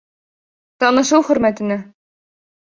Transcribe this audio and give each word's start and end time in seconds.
Танышыу 0.83 1.21
хөрмәтенә. 1.27 1.79